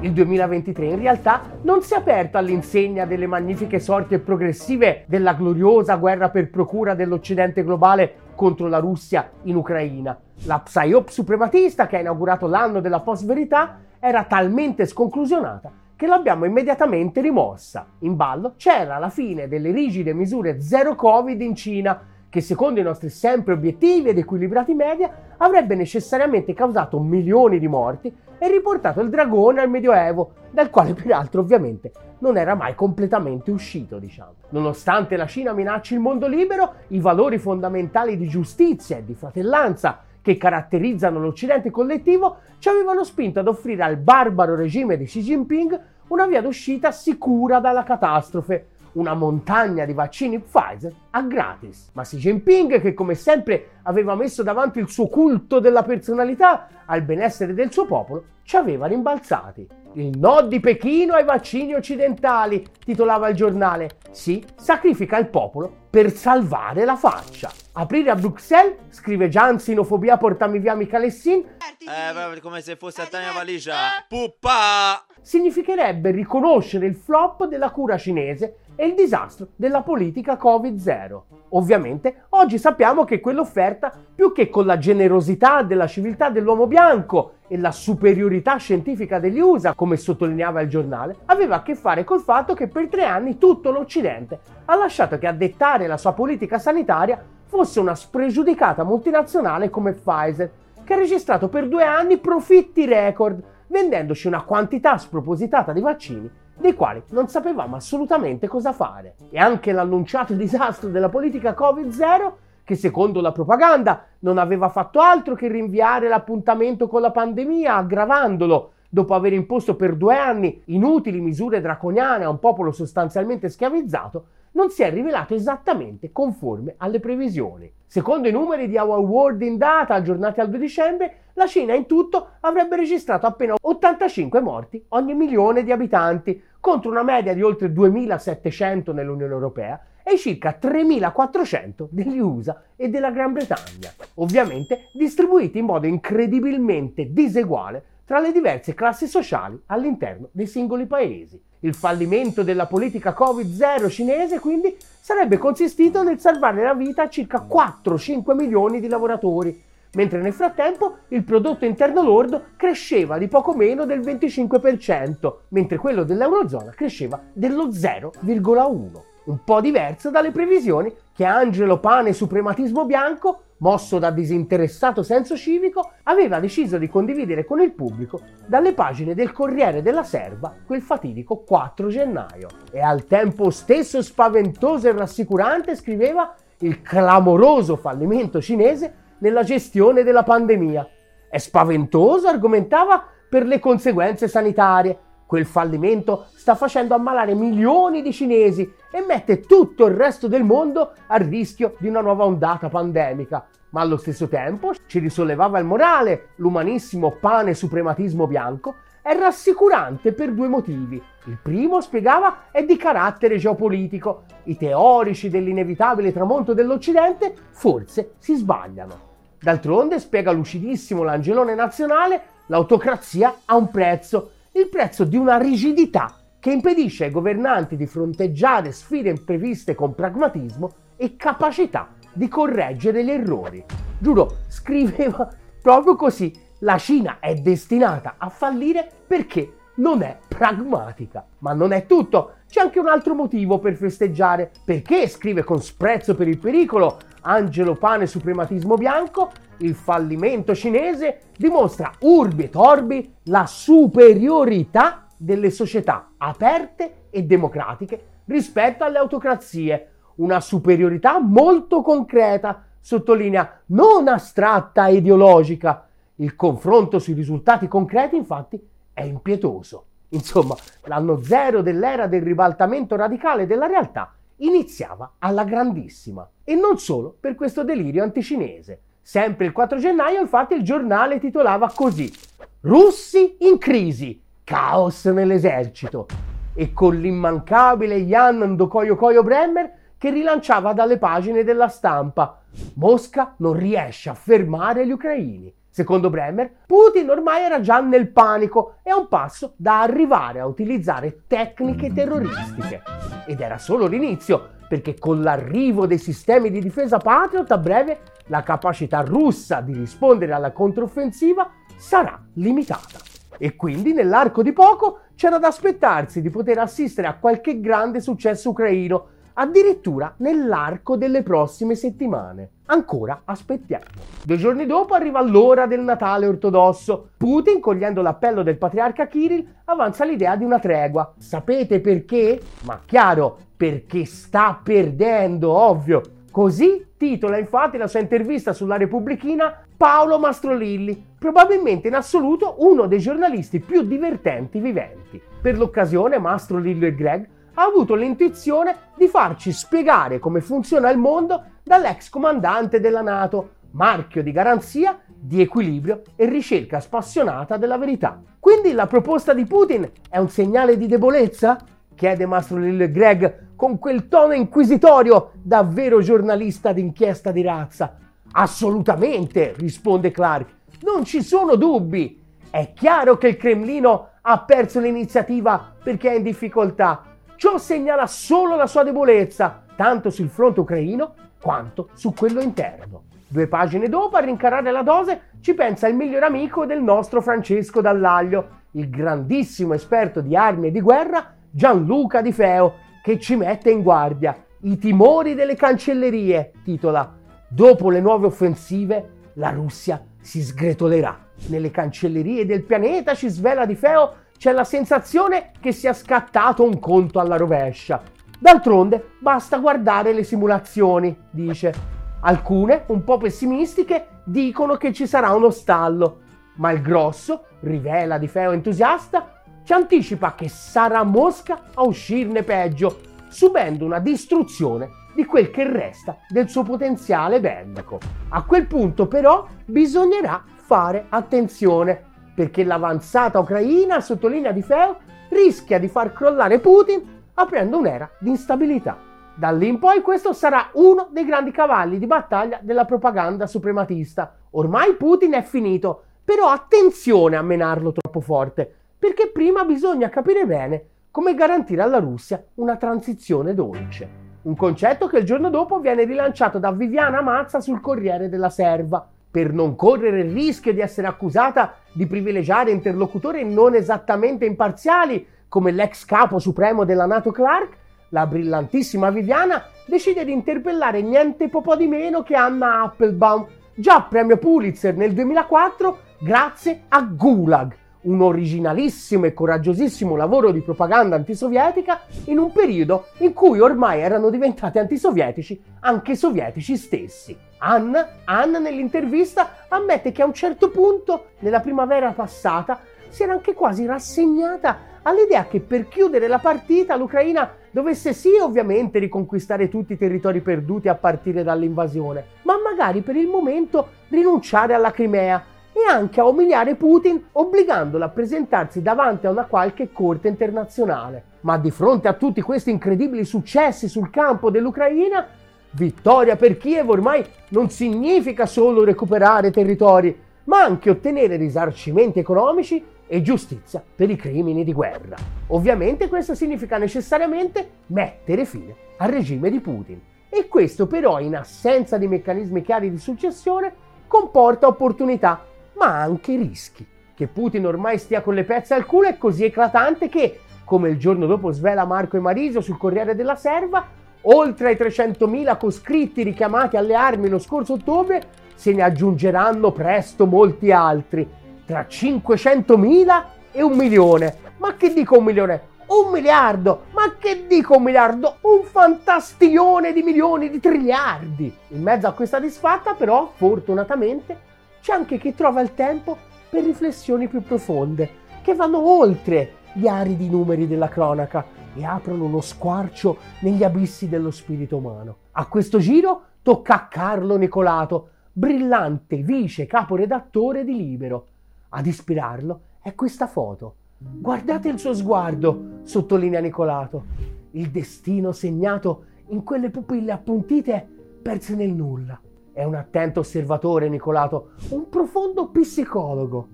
Il 0.05 0.13
2023 0.13 0.87
in 0.87 0.99
realtà 0.99 1.41
non 1.63 1.81
si 1.81 1.95
è 1.95 1.97
aperto 1.97 2.37
all'insegna 2.37 3.07
delle 3.07 3.27
magnifiche 3.27 3.81
sorti 3.81 4.13
e 4.13 4.19
progressive 4.19 5.05
della 5.07 5.33
gloriosa 5.33 5.97
guerra 5.97 6.29
per 6.29 6.51
procura 6.51 6.95
dell'Occidente 6.95 7.65
globale 7.65 8.15
contro 8.35 8.69
la 8.69 8.79
Russia 8.81 9.31
in 9.45 9.57
Ucraina. 9.57 10.19
La 10.45 10.61
psyop 10.61 11.09
suprematista 11.09 11.87
che 11.87 11.97
ha 11.97 12.01
inaugurato 12.01 12.47
l'anno 12.47 12.81
della 12.81 13.01
post-verità 13.01 13.79
era 13.99 14.25
talmente 14.25 14.85
sconclusionata 14.85 15.73
che 15.97 16.07
l'abbiamo 16.07 16.45
immediatamente 16.45 17.23
rimossa. 17.23 17.87
In 18.01 18.15
ballo 18.15 18.55
c'era 18.57 18.99
la 18.99 19.09
fine 19.09 19.49
delle 19.49 19.71
rigide 19.71 20.13
misure 20.13 20.61
zero 20.61 20.95
Covid 20.97 21.41
in 21.41 21.55
Cina 21.55 21.99
che 22.35 22.41
secondo 22.41 22.81
i 22.81 22.83
nostri 22.83 23.11
sempre 23.11 23.53
obiettivi 23.53 24.09
ed 24.09 24.19
equilibrati 24.19 24.75
media 24.75 25.37
avrebbe 25.37 25.77
necessariamente 25.77 26.53
causato 26.53 26.99
milioni 26.99 27.61
di 27.61 27.69
morti 27.69 28.13
e 28.39 28.51
riportato 28.51 29.01
il 29.01 29.09
dragone 29.09 29.61
al 29.61 29.71
Medioevo, 29.71 30.33
dal 30.51 30.69
quale 30.69 30.95
peraltro 30.95 31.43
ovviamente 31.43 31.93
non 32.19 32.37
era 32.37 32.57
mai 32.57 32.75
completamente 32.75 33.53
uscito, 33.53 34.01
diciamo. 34.01 34.33
Nonostante 34.49 35.15
la 35.17 35.29
Cina 35.29 35.53
minacci 35.53 35.95
il 35.95 36.01
mondo 36.01 36.27
libero, 36.27 36.73
i 36.89 36.99
valori 36.99 37.39
fondamentali 37.39 38.17
di 38.17 38.27
giustizia 38.27 38.97
e 38.97 39.05
di 39.05 39.15
fratellanza 39.15 40.01
che 40.21 40.37
caratterizzano 40.37 41.21
l'Occidente 41.21 41.71
collettivo 41.71 42.39
ci 42.59 42.69
avevano 42.69 43.05
spinto 43.05 43.39
ad 43.39 43.47
offrire 43.47 43.85
al 43.85 43.97
barbaro 43.97 44.57
regime 44.57 44.97
di 44.97 45.05
Xi 45.05 45.21
Jinping 45.21 45.81
una 46.09 46.27
via 46.27 46.43
d'uscita 46.43 46.91
sicura 46.91 47.61
dalla 47.61 47.85
catastrofe, 47.85 48.71
una 48.95 49.15
montagna 49.15 49.85
di 49.85 49.93
vaccini 49.93 50.41
Pfizer 50.41 50.93
a 51.11 51.23
gratis. 51.23 51.91
Ma 51.93 52.03
Xi 52.03 52.17
Jinping, 52.17 52.81
che 52.81 52.95
come 52.95 53.15
sempre 53.15 53.79
aveva 53.83 54.15
messo 54.15 54.43
davanti 54.43 54.79
il 54.79 54.89
suo 54.89 55.07
culto 55.07 55.61
della 55.61 55.83
personalità 55.83 56.69
al 56.87 57.03
benessere 57.03 57.55
del 57.55 57.73
suo 57.73 57.87
popolo, 57.87 58.25
ci 58.43 58.57
aveva 58.57 58.87
rimbalzati. 58.87 59.67
Il 59.95 60.19
no 60.19 60.43
di 60.43 60.59
Pechino 60.59 61.15
ai 61.15 61.25
vaccini 61.25 61.75
occidentali, 61.75 62.67
titolava 62.85 63.29
il 63.29 63.37
giornale. 63.37 63.91
Si 64.11 64.45
sacrifica 64.57 65.19
il 65.19 65.29
popolo 65.29 65.83
per 65.89 66.13
salvare 66.13 66.85
la 66.85 66.97
faccia. 66.97 67.53
Aprire 67.75 68.11
a 68.11 68.17
Bruxelles, 68.17 68.77
scrive 68.91 69.29
Gian 69.29 69.61
Sinofobia 69.61 70.17
portami 70.17 70.59
via 70.59 70.75
Michalessin. 70.75 71.45
Eh, 71.79 72.41
come 72.41 72.61
se 72.61 72.75
fosse 72.75 73.03
a 73.03 73.09
mia 73.13 73.33
valigia. 73.33 74.05
Puppa! 74.09 75.07
Significherebbe 75.21 76.11
riconoscere 76.11 76.87
il 76.87 76.97
flop 76.97 77.47
della 77.47 77.71
cura 77.71 77.97
cinese 77.97 78.59
e 78.77 78.87
il 78.87 78.95
disastro 78.95 79.49
della 79.57 79.83
politica 79.83 80.39
Covid-0. 80.41 81.21
Ovviamente 81.51 82.25
oggi 82.31 82.59
sappiamo 82.59 83.05
che 83.05 83.21
quell'offerta, 83.21 83.93
più 84.15 84.33
che 84.33 84.49
con 84.49 84.67
la 84.67 84.79
generosità 84.79 85.63
della 85.63 85.87
civiltà 85.87 86.31
dell'uomo 86.31 86.67
bianco 86.67 87.35
e 87.47 87.59
la 87.59 87.71
superiorità 87.71 88.57
scientifica 88.57 89.19
degli 89.19 89.39
USA, 89.39 89.75
come 89.75 89.97
sottolineava 89.97 90.63
il 90.63 90.69
giornale, 90.69 91.17
aveva 91.27 91.57
a 91.57 91.63
che 91.63 91.77
fare 91.77 92.03
col 92.03 92.21
fatto 92.21 92.55
che 92.55 92.69
per 92.69 92.89
tre 92.89 93.05
anni 93.05 93.39
tutto 93.39 93.71
l'Occidente 93.71 94.41
ha 94.65 94.75
lasciato 94.77 95.19
che 95.19 95.27
a 95.27 95.33
dettare 95.33 95.87
la 95.87 95.97
sua 95.97 96.13
politica 96.13 96.59
sanitaria 96.59 97.23
fosse 97.47 97.79
una 97.79 97.95
spregiudicata 97.95 98.83
multinazionale 98.83 99.71
come 99.71 99.93
Pfizer, 99.93 100.51
che 100.83 100.95
ha 100.95 100.97
registrato 100.97 101.49
per 101.49 101.69
due 101.69 101.85
anni 101.85 102.19
profitti 102.19 102.85
record, 102.85 103.41
vendendoci 103.69 104.27
una 104.27 104.43
quantità 104.43 104.99
spropositata 104.99 105.73
di 105.73 105.81
vaccini 105.81 106.31
dei 106.57 106.75
quali 106.75 107.03
non 107.11 107.29
sapevamo 107.29 107.77
assolutamente 107.77 108.49
cosa 108.49 108.73
fare. 108.73 109.17
E 109.31 109.39
anche 109.39 109.73
l'annunciato 109.73 110.33
disastro 110.35 110.89
della 110.89 111.09
politica 111.09 111.55
Covid-0, 111.59 112.33
che 112.65 112.77
secondo 112.77 113.21
la 113.21 113.33
propaganda 113.33 114.05
non 114.21 114.39
aveva 114.39 114.69
fatto 114.69 115.01
altro 115.01 115.35
che 115.35 115.49
rinviare 115.49 116.09
l'appuntamento 116.09 116.89
con 116.89 117.03
la 117.03 117.11
pandemia, 117.11 117.77
aggravandolo, 117.77 118.73
dopo 118.89 119.15
aver 119.15 119.33
imposto 119.33 119.75
per 119.77 119.97
due 119.97 120.17
anni 120.17 120.63
inutili 120.67 121.21
misure 121.21 121.61
draconiane 121.61 122.25
a 122.25 122.29
un 122.29 122.39
popolo 122.39 122.71
sostanzialmente 122.71 123.49
schiavizzato, 123.49 124.27
non 124.53 124.71
si 124.71 124.83
è 124.83 124.91
rivelato 124.91 125.35
esattamente 125.35 126.13
conforme 126.13 126.75
alle 126.79 127.01
previsioni. 127.01 127.71
Secondo 127.95 128.27
i 128.27 128.33
numeri 128.33 128.67
di 128.67 128.77
Our 128.77 128.99
World 128.99 129.41
in 129.43 129.57
Data 129.57 129.95
aggiornati 129.95 130.41
al 130.41 130.49
2 130.49 130.59
dicembre, 130.59 131.17
la 131.35 131.47
Cina 131.47 131.75
in 131.75 131.87
tutto 131.87 132.31
avrebbe 132.41 132.75
registrato 132.75 133.25
appena 133.25 133.55
85 133.61 134.41
morti 134.41 134.85
ogni 134.89 135.15
milione 135.15 135.63
di 135.63 135.71
abitanti, 135.71 136.43
contro 136.59 136.91
una 136.91 137.05
media 137.05 137.33
di 137.35 137.43
oltre 137.43 137.73
2700 137.73 138.93
nell'Unione 138.93 139.33
Europea 139.33 139.81
e 140.03 140.17
circa 140.17 140.55
3400 140.55 141.87
degli 141.93 142.19
USA 142.19 142.61
e 142.75 142.89
della 142.89 143.13
Gran 143.13 143.33
Bretagna, 143.33 143.93
ovviamente 144.15 144.89
distribuiti 144.93 145.59
in 145.59 145.67
modo 145.67 145.87
incredibilmente 145.87 147.13
diseguale 147.13 147.85
tra 148.05 148.19
le 148.19 148.33
diverse 148.33 148.75
classi 148.75 149.07
sociali 149.07 149.57
all'interno 149.67 150.31
dei 150.33 150.49
singoli 150.49 150.87
paesi. 150.87 151.41
Il 151.65 151.73
fallimento 151.75 152.43
della 152.43 152.67
politica 152.67 153.17
Covid-0 153.19 153.89
cinese 153.89 154.39
quindi 154.39 154.77
sarebbe 155.01 155.39
consistito 155.39 156.03
nel 156.03 156.21
salvare 156.21 156.63
la 156.63 156.75
vita 156.75 157.05
a 157.05 157.09
circa 157.09 157.47
4-5 157.51 158.35
milioni 158.35 158.81
di 158.81 158.89
lavoratori, 158.89 159.63
mentre 159.95 160.21
nel 160.21 160.35
frattempo 160.35 160.99
il 161.09 161.25
prodotto 161.25 161.65
interno 161.65 162.03
lordo 162.03 162.49
cresceva 162.57 163.17
di 163.17 163.29
poco 163.29 163.55
meno 163.55 163.87
del 163.87 164.01
25%, 164.01 165.33
mentre 165.49 165.79
quello 165.79 166.05
dell'Eurozona 166.05 166.71
cresceva 166.73 167.19
dello 167.33 167.69
0,1% 167.69 169.13
un 169.25 169.43
po' 169.43 169.63
diverso 169.63 170.11
dalle 170.11 170.33
previsioni 170.33 170.95
che 171.15 171.25
Angelo 171.25 171.79
Pane 171.79 172.13
Suprematismo 172.13 172.85
Bianco, 172.85 173.45
mosso 173.65 173.99
da 173.99 174.11
disinteressato 174.11 175.03
senso 175.03 175.39
civico, 175.39 175.93
aveva 176.03 176.39
deciso 176.39 176.77
di 176.77 176.87
condividere 176.87 177.47
con 177.47 177.63
il 177.63 177.73
pubblico 177.73 178.21
dalle 178.45 178.75
pagine 178.75 179.15
del 179.15 179.33
Corriere 179.33 179.81
della 179.81 180.03
Serva 180.03 180.55
quel 180.67 180.83
fatidico 180.83 181.39
4 181.39 181.89
gennaio. 181.89 182.49
E 182.71 182.81
al 182.81 183.07
tempo 183.07 183.49
stesso 183.49 184.03
spaventoso 184.03 184.87
e 184.87 184.93
rassicurante 184.93 185.77
scriveva 185.77 186.35
il 186.59 186.83
clamoroso 186.83 187.77
fallimento 187.77 188.43
cinese 188.43 188.93
nella 189.19 189.43
gestione 189.43 190.03
della 190.03 190.25
pandemia. 190.25 190.87
È 191.31 191.39
spaventoso, 191.39 192.29
argomentava, 192.29 193.03
per 193.31 193.47
le 193.47 193.61
conseguenze 193.61 194.29
sanitarie, 194.29 194.99
Quel 195.35 195.47
fallimento 195.47 196.27
sta 196.35 196.55
facendo 196.55 196.95
ammalare 196.95 197.35
milioni 197.35 198.03
di 198.03 198.13
cinesi 198.13 198.73
e 198.89 199.05
mette 199.05 199.41
tutto 199.41 199.87
il 199.87 199.97
resto 199.97 200.29
del 200.29 200.45
mondo 200.45 200.93
a 201.09 201.17
rischio 201.17 201.75
di 201.79 201.89
una 201.89 202.01
nuova 202.01 202.25
ondata 202.25 202.69
pandemica. 202.69 203.45
Ma 203.71 203.81
allo 203.81 203.97
stesso 203.97 204.29
tempo 204.29 204.71
ci 204.87 205.01
risollevava 205.01 205.59
il 205.59 205.65
morale, 205.65 206.29
l'umanissimo 206.37 207.17
pane 207.19 207.53
suprematismo 207.53 208.29
bianco 208.29 208.77
è 209.03 209.19
rassicurante 209.19 210.13
per 210.13 210.31
due 210.31 210.47
motivi. 210.47 211.03
Il 211.25 211.39
primo, 211.43 211.81
spiegava, 211.81 212.53
è 212.53 212.63
di 212.63 212.77
carattere 212.77 213.37
geopolitico. 213.37 214.27
I 214.45 214.57
teorici 214.57 215.31
dell'inevitabile 215.31 216.13
tramonto 216.13 216.55
dell'Occidente 216.55 217.35
forse 217.51 218.13
si 218.19 218.37
sbagliano. 218.37 219.01
D'altronde, 219.41 219.99
spiega 219.99 220.31
lucidissimo 220.31 221.03
l'angelone 221.03 221.57
nazionale, 221.57 222.23
l'autocrazia 222.47 223.39
ha 223.47 223.57
un 223.57 223.69
prezzo 223.73 224.31
il 224.57 224.69
prezzo 224.69 225.03
di 225.03 225.17
una 225.17 225.37
rigidità 225.37 226.17
che 226.39 226.53
impedisce 226.53 227.07
ai 227.07 227.11
governanti 227.11 227.75
di 227.75 227.87
fronteggiare 227.87 228.71
sfide 228.71 229.11
impreviste 229.11 229.75
con 229.75 229.97
pragmatismo 229.97 230.71
e 230.97 231.17
capacità 231.17 231.89
di 232.13 232.29
correggere 232.29 233.05
gli 233.05 233.11
errori. 233.11 233.65
Giuro, 233.99 234.37
scriveva 234.47 235.29
proprio 235.61 235.97
così, 235.97 236.33
la 236.61 236.79
Cina 236.79 237.19
è 237.19 237.35
destinata 237.35 238.15
a 238.17 238.29
fallire 238.29 238.89
perché 239.07 239.55
non 239.77 240.03
è 240.03 240.19
pragmatica. 240.29 241.27
Ma 241.39 241.53
non 241.53 241.73
è 241.73 241.87
tutto, 241.87 242.35
c'è 242.49 242.61
anche 242.61 242.79
un 242.79 242.87
altro 242.87 243.15
motivo 243.15 243.59
per 243.59 243.75
festeggiare. 243.75 244.53
Perché, 244.65 245.09
scrive 245.09 245.43
con 245.43 245.61
sprezzo 245.61 246.15
per 246.15 246.29
il 246.29 246.39
pericolo 246.39 246.99
Angelo 247.27 247.75
Pane 247.75 248.07
Suprematismo 248.07 248.77
Bianco, 248.77 249.31
il 249.59 249.75
fallimento 249.75 250.55
cinese 250.55 251.21
dimostra 251.37 251.91
urbi 252.01 252.45
et 252.45 252.55
orbi 252.55 253.15
la 253.25 253.47
superiorità 253.47 255.07
delle 255.17 255.51
società 255.51 256.11
aperte 256.19 257.07
e 257.11 257.23
democratiche 257.23 258.05
rispetto 258.27 258.85
alle 258.85 258.99
autocrazie. 258.99 259.89
Una 260.17 260.41
superiorità 260.41 261.19
molto 261.19 261.81
concreta, 261.81 262.63
sottolinea, 262.81 263.61
non 263.67 264.07
astratta 264.09 264.89
e 264.89 264.97
ideologica. 264.97 265.87
Il 266.17 266.37
confronto 266.37 266.99
sui 266.99 267.15
risultati 267.15 267.67
concreti, 267.69 268.17
infatti, 268.17 268.61
è 268.93 269.03
impietoso. 269.03 269.85
Insomma, 270.11 270.55
l'anno 270.85 271.23
zero 271.23 271.63
dell'era 271.63 272.07
del 272.07 272.23
ribaltamento 272.23 272.97
radicale 272.97 273.47
della 273.47 273.67
realtà 273.67 274.13
iniziava 274.37 275.15
alla 275.19 275.45
grandissima. 275.45 276.29
E 276.45 276.55
non 276.55 276.79
solo 276.79 277.17
per 277.19 277.35
questo 277.35 277.65
delirio 277.65 278.03
anticinese. 278.03 278.81
Sempre 279.01 279.47
il 279.47 279.53
4 279.53 279.79
gennaio, 279.79 280.21
infatti, 280.21 280.55
il 280.55 280.63
giornale 280.63 281.19
titolava 281.19 281.71
così: 281.75 282.13
Russi 282.61 283.37
in 283.41 283.59
crisi, 283.59 284.21
caos 284.43 285.05
nell'esercito. 285.07 286.07
E 286.55 286.73
con 286.73 286.99
l'immancabile 286.99 288.03
Jan 288.05 288.39
Ndokoyo 288.39 289.23
Bremmer 289.23 289.73
che 289.99 290.11
rilanciava 290.11 290.73
dalle 290.73 290.99
pagine 290.99 291.45
della 291.45 291.69
stampa: 291.69 292.41
Mosca 292.75 293.35
non 293.39 293.55
riesce 293.55 294.09
a 294.09 294.15
fermare 294.15 294.87
gli 294.87 294.93
ucraini. 294.93 295.53
Secondo 295.75 296.09
Bremer, 296.09 296.59
Putin 296.69 297.11
ormai 297.11 297.43
era 297.43 297.59
già 297.59 297.81
nel 297.81 298.13
panico 298.13 298.77
e 298.85 298.91
a 298.91 298.97
un 298.97 299.09
passo 299.09 299.55
da 299.57 299.81
arrivare 299.81 300.39
a 300.39 300.47
utilizzare 300.47 301.25
tecniche 301.27 301.93
terroristiche. 301.93 302.81
Ed 303.27 303.41
era 303.41 303.59
solo 303.59 303.89
l'inizio, 303.89 304.51
perché 304.69 304.97
con 304.97 305.21
l'arrivo 305.21 305.89
dei 305.89 305.99
sistemi 305.99 306.53
di 306.53 306.61
difesa 306.61 306.99
Patriot 306.99 307.51
a 307.51 307.59
breve 307.59 307.99
la 308.27 308.45
capacità 308.45 309.01
russa 309.01 309.63
di 309.63 309.73
rispondere 309.73 310.33
alla 310.33 310.53
controffensiva 310.53 311.51
sarà 311.75 312.25
limitata. 312.35 313.01
E 313.37 313.57
quindi 313.57 313.93
nell'arco 313.93 314.45
di 314.45 314.53
poco 314.53 315.01
c'era 315.17 315.39
da 315.39 315.49
aspettarsi 315.49 316.23
di 316.23 316.31
poter 316.31 316.59
assistere 316.59 317.09
a 317.09 317.17
qualche 317.17 317.59
grande 317.59 318.01
successo 318.01 318.51
ucraino 318.51 319.07
addirittura 319.35 320.15
nell'arco 320.19 320.97
delle 320.97 321.23
prossime 321.23 321.75
settimane. 321.75 322.51
Ancora 322.67 323.23
aspettiamo. 323.25 323.85
Due 324.25 324.37
giorni 324.37 324.67
dopo 324.67 324.95
arriva 324.95 325.21
l'ora 325.23 325.67
del 325.67 325.83
Natale 325.83 326.27
ortodosso. 326.27 327.11
Putin, 327.17 327.61
cogliendo 327.61 328.01
l'appello 328.01 328.43
del 328.43 328.57
patriarca 328.57 329.07
Kirill, 329.07 329.47
avanza 329.67 330.05
l'idea 330.05 330.35
di 330.37 330.45
una 330.45 330.59
tregua. 330.59 331.13
Sapete 331.19 331.81
perché? 331.81 332.41
Ma 332.65 332.81
chiaro, 332.85 333.37
perché 333.57 334.05
sta 334.07 334.59
perdendo, 334.63 335.53
ovvio. 335.53 336.01
Così 336.31 336.87
titola 336.97 337.39
infatti 337.39 337.77
la 337.77 337.87
sua 337.87 338.01
intervista 338.01 338.53
sulla 338.53 338.77
Repubblichina 338.77 339.65
Paolo 339.77 340.19
Mastrolilli, 340.19 341.05
probabilmente 341.19 341.89
in 341.89 341.95
assoluto 341.95 342.57
uno 342.59 342.87
dei 342.87 342.99
giornalisti 342.99 343.61
più 343.61 343.83
divertenti 343.83 344.59
viventi. 344.59 345.21
Per 345.41 345.59
l'occasione 345.59 346.19
Mastrolillo 346.19 346.87
e 346.87 346.95
Greg 346.95 347.29
ha 347.55 347.65
avuto 347.65 347.95
l'intuizione 347.95 348.77
di 348.97 349.07
farci 349.07 349.53
spiegare 349.53 350.19
come 350.19 350.41
funziona 350.41 350.91
il 350.91 350.99
mondo 350.99 351.43
dall'ex 351.63 352.09
comandante 352.11 352.81
della 352.81 353.01
Nato, 353.01 353.51
marchio 353.73 354.23
di 354.23 354.33
garanzia, 354.33 354.99
di 355.07 355.41
equilibrio 355.41 356.03
e 356.17 356.27
ricerca 356.29 356.81
spassionata 356.81 357.57
della 357.57 357.79
verità. 357.79 358.21
Quindi 358.39 358.73
la 358.73 358.87
proposta 358.87 359.33
di 359.33 359.47
Putin 359.47 359.91
è 360.09 360.19
un 360.19 360.29
segnale 360.29 360.77
di 360.77 360.87
debolezza? 360.87 361.59
chiede 361.95 362.27
Mastro 362.27 362.59
Lil 362.59 362.91
Greg 362.91 363.53
con 363.55 363.79
quel 363.79 364.09
tono 364.09 364.35
inquisitorio 364.35 365.31
davvero 365.41 366.01
giornalista 366.01 366.73
d'inchiesta 366.73 367.31
di 367.31 367.43
razza. 367.43 367.97
Assolutamente, 368.33 369.55
risponde 369.57 370.11
Clark. 370.11 370.49
Non 370.83 371.05
ci 371.05 371.23
sono 371.23 371.55
dubbi. 371.55 372.21
È 372.51 372.73
chiaro 372.75 373.17
che 373.17 373.29
il 373.29 373.37
Cremlino 373.37 374.09
ha 374.21 374.41
perso 374.41 374.81
l'iniziativa 374.81 375.75
perché 375.83 376.11
è 376.11 376.17
in 376.17 376.23
difficoltà 376.23 377.14
Ciò 377.37 377.59
segnala 377.59 378.07
solo 378.07 378.57
la 378.57 378.67
sua 378.67 378.85
debolezza, 378.85 379.65
tanto 379.77 380.11
sul 380.11 380.29
fronte 380.29 380.61
ucraino 380.61 381.15
quanto 381.41 381.91
su 381.95 382.15
quello 382.15 382.41
interno. 382.41 383.05
Due 383.27 383.49
pagine 383.49 383.89
dopo, 383.89 384.17
a 384.17 384.21
rincarare 384.21 384.71
la 384.71 384.83
dose, 384.83 385.31
ci 385.41 385.55
pensa 385.55 385.89
il 385.89 385.97
miglior 385.97 386.23
amico 386.23 386.65
del 386.65 386.81
nostro 386.81 387.21
Francesco 387.21 387.81
Dallaglio, 387.81 388.63
il 388.73 388.89
grandissimo 388.89 389.75
esperto 389.75 390.21
di 390.21 390.37
armi 390.37 390.69
e 390.69 390.71
di 390.71 390.81
guerra 390.81 391.35
Gianluca 391.51 392.23
Di 392.23 392.33
Feo, 392.33 392.75
che 393.03 393.19
ci 393.19 393.37
mette 393.37 393.71
in 393.71 393.83
guardia. 393.83 394.37
I 394.61 394.79
timori 394.79 395.35
delle 395.35 395.57
cancellerie, 395.57 396.53
titola. 396.65 397.13
Dopo 397.49 397.91
le 397.91 398.01
nuove 398.01 398.27
offensive, 398.27 399.11
la 399.35 399.51
Russia 399.51 400.03
si 400.21 400.43
sgretolerà. 400.43 401.19
Nelle 401.49 401.71
cancellerie 401.71 402.47
del 402.47 402.63
pianeta, 402.63 403.15
ci 403.15 403.29
svela 403.29 403.67
Di 403.67 403.75
Feo, 403.75 404.15
c'è 404.37 404.53
la 404.53 404.65
sensazione 404.65 405.53
che 405.61 405.73
sia 405.73 405.93
scattato 405.93 406.63
un 406.63 406.79
conto 406.79 407.21
alla 407.21 407.37
rovescia. 407.37 408.03
D'altronde 408.39 409.13
basta 409.19 409.59
guardare 409.59 410.13
le 410.13 410.23
simulazioni, 410.23 411.17
dice. 411.31 411.93
Alcune, 412.21 412.85
un 412.89 413.05
po' 413.05 413.19
pessimistiche, 413.19 414.21
dicono 414.25 414.77
che 414.77 414.93
ci 414.93 415.07
sarà 415.07 415.31
uno 415.35 415.51
stallo, 415.51 416.21
ma 416.57 416.71
il 416.71 416.83
grosso, 416.83 417.47
rivela 417.61 418.19
di 418.19 418.29
Feo 418.29 418.53
entusiasta, 418.53 419.43
ci 419.65 419.73
anticipa 419.73 420.35
che 420.35 420.49
sarà 420.49 421.03
Mosca 421.05 421.65
a 421.75 421.83
uscirne 421.83 422.43
peggio, 422.43 423.01
subendo 423.29 423.85
una 423.85 423.99
distruzione 423.99 424.91
di 425.15 425.25
quel 425.25 425.51
che 425.51 425.71
resta 425.71 426.17
del 426.29 426.49
suo 426.49 426.63
potenziale 426.63 427.41
bellico. 427.41 427.99
A 428.31 428.43
quel 428.43 428.67
punto 428.67 429.07
però 429.07 429.47
bisognerà 429.65 430.43
fare 430.57 431.07
attenzione 431.09 432.13
perché 432.35 432.65
l'avanzata 432.65 433.39
ucraina, 433.39 434.01
sottolinea 434.01 434.53
Di 434.53 434.63
Feo, 434.63 434.99
rischia 435.29 435.79
di 435.79 435.89
far 435.89 436.13
crollare 436.13 436.59
Putin 436.59 437.23
aprendo 437.35 437.79
un'era 437.79 438.11
di 438.19 438.31
instabilità. 438.31 438.97
Da 439.37 439.51
lì 439.51 439.67
in 439.67 439.79
poi 439.79 440.01
questo 440.01 440.33
sarà 440.33 440.69
uno 440.75 441.09
dei 441.11 441.25
grandi 441.25 441.51
cavalli 441.51 441.99
di 441.99 442.07
battaglia 442.07 442.59
della 442.63 442.85
propaganda 442.85 443.47
suprematista. 443.47 444.35
Ormai 444.51 444.95
Putin 444.95 445.33
è 445.33 445.43
finito, 445.43 446.05
però 446.25 446.49
attenzione 446.49 447.37
a 447.37 447.43
menarlo 447.43 447.93
troppo 447.93 448.21
forte, 448.21 448.73
perché 448.97 449.31
prima 449.33 449.65
bisogna 449.65 450.09
capire 450.09 450.47
bene 450.47 450.87
come 451.11 451.35
garantire 451.35 451.83
alla 451.83 451.99
Russia 451.99 452.43
una 452.55 452.77
transizione 452.77 453.55
dolce. 453.55 454.23
Un 454.43 454.57
concetto 454.57 455.07
che 455.07 455.19
il 455.19 455.25
giorno 455.25 455.51
dopo 455.51 455.81
viene 455.81 456.05
rilanciato 456.05 456.59
da 456.59 456.71
Viviana 456.71 457.21
Mazza 457.21 457.61
sul 457.61 457.81
Corriere 457.81 458.29
della 458.29 458.51
Serva 458.51 459.09
per 459.35 459.53
non 459.53 459.75
correre 459.75 460.21
il 460.21 460.31
rischio 460.31 460.73
di 460.73 460.79
essere 460.79 461.09
accusata 461.09 461.75
di 461.93 462.07
privilegiare 462.07 462.71
interlocutori 462.71 463.45
non 463.45 463.75
esattamente 463.75 464.45
imparziali 464.45 465.27
come 465.49 465.73
l'ex 465.73 466.05
capo 466.05 466.39
supremo 466.39 466.85
della 466.85 467.07
Nato 467.07 467.33
Clark, 467.33 467.77
la 468.11 468.29
brillantissima 468.29 469.11
Viviana 469.11 469.65
decide 469.89 470.25
di 470.25 470.31
interpellare 470.31 471.03
niente 471.03 471.49
po' 471.49 471.75
di 471.75 471.89
meno 471.89 472.23
che 472.23 472.37
Anna 472.37 472.83
Applebaum, 472.83 473.45
già 473.75 474.03
premio 474.03 474.37
Pulitzer 474.37 474.95
nel 474.95 475.13
2004 475.13 475.99
grazie 476.21 476.83
a 476.87 477.03
Gulag, 477.03 477.75
un 478.05 478.21
originalissimo 478.21 479.27
e 479.27 479.35
coraggiosissimo 479.35 480.17
lavoro 480.17 480.51
di 480.51 480.61
propaganda 480.61 481.17
antisovietica 481.17 482.03
in 482.25 482.39
un 482.39 482.53
periodo 482.53 483.07
in 483.19 483.33
cui 483.33 483.61
ormai 483.61 484.01
erano 484.01 484.31
diventati 484.31 484.79
antisovietici 484.79 485.63
anche 485.81 486.13
i 486.13 486.17
sovietici 486.17 486.77
stessi. 486.77 487.37
Ann, 487.59 487.95
Ann 488.25 488.57
nell'intervista 488.57 489.67
ammette 489.69 490.13
che 490.13 490.23
a 490.23 490.27
un 490.27 490.35
certo 490.35 490.71
punto, 490.71 491.27
nella 491.41 491.61
primavera 491.61 492.13
passata, 492.13 492.81
si 493.09 493.23
era 493.23 493.33
anche 493.33 493.55
quasi 493.55 493.87
rassegnata 493.87 494.93
all'idea 495.03 495.47
che 495.47 495.61
per 495.61 495.87
chiudere 495.89 496.27
la 496.27 496.39
partita 496.39 496.97
l'Ucraina 496.97 497.49
dovesse 497.71 498.13
sì 498.13 498.31
ovviamente 498.41 498.99
riconquistare 498.99 499.69
tutti 499.69 499.93
i 499.93 499.99
territori 499.99 500.41
perduti 500.41 500.89
a 500.89 500.95
partire 500.95 501.43
dall'invasione, 501.43 502.25
ma 502.43 502.55
magari 502.63 503.03
per 503.03 503.17
il 503.17 503.29
momento 503.29 503.89
rinunciare 504.09 504.75
alla 504.75 504.91
Crimea 504.91 505.45
e 505.77 505.91
anche 505.91 506.21
a 506.21 506.27
umiliare 506.27 506.77
Putin 506.77 507.21
obbligandolo 507.33 508.05
a 508.05 508.09
presentarsi 508.09 508.81
davanti 508.81 509.27
a 509.27 509.31
una 509.31 509.47
qualche 509.47 509.91
corte 509.91 510.29
internazionale. 510.29 511.25
Ma 511.41 511.59
di 511.59 511.73
fronte 511.73 512.07
a 512.07 512.13
tutti 512.13 512.41
questi 512.41 512.71
incredibili 512.71 513.25
successi 513.25 513.89
sul 513.89 514.09
campo 514.09 514.51
dell'Ucraina, 514.51 515.27
vittoria 515.73 516.37
per 516.37 516.57
Kiev 516.57 516.89
ormai 516.89 517.27
non 517.49 517.71
significa 517.71 518.47
solo 518.47 518.85
recuperare 518.85 519.51
territori, 519.51 520.17
ma 520.45 520.63
anche 520.63 520.91
ottenere 520.91 521.37
risarcimenti 521.37 522.21
economici 522.21 522.83
e 523.07 523.21
giustizia 523.21 523.83
per 523.95 524.11
i 524.11 524.17
crimini 524.17 524.63
di 524.63 524.73
guerra. 524.73 525.17
Ovviamente 525.49 526.09
questo 526.09 526.37
significa 526.37 526.79
necessariamente 526.79 527.69
mettere 527.89 528.45
fine 528.45 528.75
al 528.99 529.11
regime 529.11 529.51
di 529.51 529.59
Putin. 529.59 530.01
E 530.29 530.47
questo 530.49 530.87
però, 530.87 531.21
in 531.21 531.37
assenza 531.37 531.99
di 531.99 532.07
meccanismi 532.07 532.63
chiari 532.63 532.91
di 532.91 532.99
successione, 532.99 533.73
comporta 534.07 534.67
opportunità 534.67 535.45
ma 535.77 536.01
anche 536.01 536.37
rischi. 536.37 536.87
Che 537.15 537.27
Putin 537.29 537.67
ormai 537.67 537.99
stia 537.99 538.23
con 538.23 538.35
le 538.35 538.45
pezze 538.45 538.75
al 538.75 538.87
culo 538.87 539.09
è 539.09 539.17
così 539.17 539.45
eclatante 539.45 540.09
che, 540.09 540.41
come 540.65 540.89
il 540.89 540.99
giorno 540.99 541.27
dopo 541.27 541.53
svela 541.53 541.85
Marco 541.85 542.17
e 542.17 542.21
Marisio 542.21 542.61
sul 542.61 542.79
Corriere 542.79 543.15
della 543.15 543.37
Serva, 543.37 543.87
oltre 544.23 544.69
ai 544.69 544.75
300.000 544.75 545.57
coscritti 545.57 546.23
richiamati 546.23 546.77
alle 546.77 546.95
armi 546.95 547.29
lo 547.29 547.39
scorso 547.39 547.75
ottobre, 547.75 548.23
se 548.55 548.73
ne 548.73 548.83
aggiungeranno 548.83 549.73
presto 549.73 550.27
molti 550.27 550.73
altri, 550.73 551.29
tra 551.65 551.87
500.000 551.89 553.23
e 553.53 553.63
un 553.63 553.77
milione. 553.77 554.37
Ma 554.59 554.75
che 554.77 554.93
dico 554.93 555.19
un 555.19 555.25
milione? 555.25 555.73
Un 555.87 556.11
miliardo! 556.11 556.85
Ma 556.93 557.15
che 557.19 557.47
dico 557.47 557.77
un 557.77 557.83
miliardo? 557.83 558.39
Un 558.41 558.65
fantastione 558.65 559.93
di 559.93 560.03
milioni 560.03 560.49
di 560.49 560.59
triliardi! 560.59 561.55
In 561.69 561.83
mezzo 561.83 562.07
a 562.07 562.13
questa 562.13 562.41
disfatta, 562.41 562.95
però, 562.95 563.31
fortunatamente, 563.35 564.53
c'è 564.85 564.93
anche 564.93 565.17
chi 565.17 565.35
trova 565.35 565.63
il 565.63 565.73
tempo 565.73 566.15
per 566.51 566.63
riflessioni 566.63 567.27
più 567.27 567.41
profonde, 567.41 568.11
che 568.43 568.55
vanno 568.55 568.87
oltre 568.87 569.53
gli 569.73 569.87
aridi 569.87 570.29
numeri 570.29 570.69
della 570.69 570.91
cronaca 570.91 571.47
e 571.75 571.87
aprono 571.87 572.25
uno 572.25 572.43
squarcio 572.43 573.17
negli 573.41 573.65
abissi 573.65 574.11
dello 574.11 574.31
spirito 574.31 574.77
umano. 574.77 575.17
A 575.33 575.47
questo 575.47 575.79
giro 575.79 576.21
tocca 576.43 576.75
a 576.75 576.89
Carlo 576.89 577.37
Nicolato, 577.37 578.09
brillante 578.31 579.23
vice 579.23 579.65
caporedattore 579.65 580.65
di 580.65 580.77
Libero. 580.77 581.29
Ad 581.71 581.87
ispirarlo 581.87 582.61
è 582.83 582.95
questa 582.95 583.27
foto. 583.27 583.77
Guardate 583.97 584.69
il 584.69 584.79
suo 584.79 584.93
sguardo, 584.93 585.79
sottolinea 585.85 586.41
Nicolato. 586.41 587.05
Il 587.53 587.71
destino 587.71 588.33
segnato 588.33 589.05
in 589.29 589.45
quelle 589.45 589.71
pupille 589.71 590.13
appuntite 590.13 590.87
perse 591.23 591.55
nel 591.55 591.73
nulla. 591.73 592.21
È 592.55 592.63
un 592.63 592.77
attento 592.77 593.19
osservatore, 593.19 593.89
Nicolato, 593.89 594.51
un 594.69 594.89
profondo 594.89 595.49
psicologo, 595.49 596.49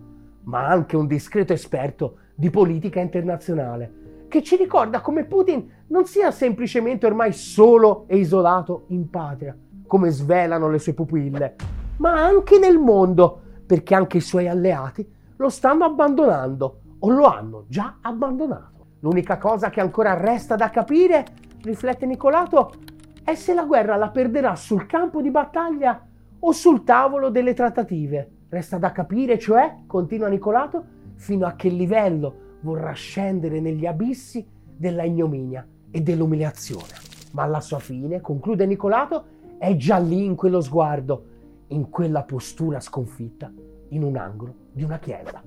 ma 0.45 0.67
anche 0.67 0.97
un 0.97 1.07
discreto 1.07 1.53
esperto 1.53 2.17
di 2.35 2.49
politica 2.49 3.01
internazionale, 3.01 4.25
che 4.27 4.43
ci 4.43 4.57
ricorda 4.57 5.03
come 5.03 5.25
Putin 5.25 5.71
non 5.89 6.07
sia 6.07 6.31
semplicemente 6.31 7.05
ormai 7.05 7.35
solo 7.35 8.05
e 8.07 8.17
isolato 8.17 8.85
in 8.87 9.11
patria, 9.11 9.55
come 9.87 10.09
svelano 10.09 10.71
le 10.71 10.79
sue 10.79 10.95
pupille, 10.95 11.57
ma 11.99 12.25
anche 12.25 12.59
nel 12.59 12.79
mondo, 12.79 13.39
perché 13.67 13.95
anche 13.95 14.17
i 14.17 14.23
suoi 14.23 14.49
alleati 14.49 15.07
lo 15.37 15.51
stanno 15.51 15.85
abbandonando 15.85 16.81
o 16.99 17.11
lo 17.11 17.27
hanno 17.27 17.67
già 17.69 17.99
abbandonato. 18.01 18.87
L'unica 19.01 19.37
cosa 19.37 19.69
che 19.69 19.83
ancora 19.83 20.15
resta 20.15 20.57
da 20.57 20.71
capire, 20.71 21.27
riflette 21.61 22.07
Nicolato, 22.07 22.71
è 23.31 23.35
se 23.37 23.55
la 23.55 23.65
guerra 23.65 23.97
la 23.97 24.11
perderà 24.11 24.57
sul 24.57 24.87
campo 24.87 25.23
di 25.23 25.31
battaglia 25.31 26.05
o 26.41 26.53
sul 26.53 26.83
tavolo 26.83 27.31
delle 27.31 27.55
trattative. 27.55 28.31
Resta 28.49 28.77
da 28.79 28.91
capire, 28.91 29.39
cioè, 29.39 29.83
continua 29.87 30.29
Nicolato, 30.29 30.85
fino 31.15 31.47
a 31.47 31.53
che 31.53 31.69
livello 31.69 32.59
vorrà 32.63 32.93
scendere 32.93 33.61
negli 33.61 33.87
abissi 33.87 34.45
della 34.77 35.05
ignominia 35.05 35.65
e 35.91 36.01
dell'umiliazione. 36.01 36.95
Ma 37.33 37.45
alla 37.45 37.61
sua 37.61 37.79
fine, 37.79 38.21
conclude 38.21 38.67
Nicolato, 38.67 39.25
è 39.59 39.77
già 39.77 39.99
lì 39.99 40.25
in 40.25 40.35
quello 40.35 40.61
sguardo, 40.61 41.25
in 41.69 41.89
quella 41.89 42.25
postura 42.25 42.81
sconfitta, 42.81 43.53
in 43.91 44.03
un 44.03 44.17
angolo 44.17 44.55
di 44.73 44.83
una 44.83 44.99
chiesa. 44.99 45.41